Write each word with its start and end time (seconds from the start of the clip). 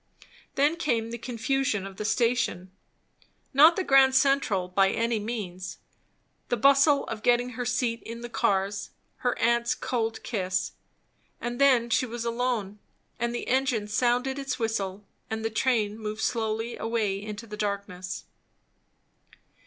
Then 0.55 0.77
came 0.77 1.11
the 1.11 1.19
confusion 1.19 1.85
of 1.85 1.97
the 1.97 2.05
Station 2.05 2.71
not 3.53 3.75
the 3.75 3.83
Grand 3.83 4.15
Central 4.15 4.67
by 4.67 4.89
any 4.89 5.19
means; 5.19 5.77
the 6.49 6.57
bustle 6.57 7.03
of 7.05 7.21
getting 7.21 7.49
her 7.49 7.67
seat 7.67 8.01
in 8.01 8.21
the 8.21 8.27
cars; 8.27 8.89
her 9.17 9.37
aunt's 9.37 9.75
cold 9.75 10.23
kiss. 10.23 10.71
And 11.39 11.61
then 11.61 11.91
she 11.91 12.07
was 12.07 12.25
alone, 12.25 12.79
and 13.19 13.31
the 13.35 13.47
engine 13.47 13.87
sounded 13.87 14.39
its 14.39 14.57
whistle, 14.57 15.05
and 15.29 15.45
the 15.45 15.51
train 15.51 15.99
slowly 16.17 16.69
moved 16.71 16.81
away 16.81 17.21
into 17.21 17.45
the 17.45 17.55
darkness. 17.55 18.25